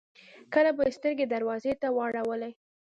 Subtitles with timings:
[0.53, 2.51] کله به يې سترګې دروازې ته واړولې.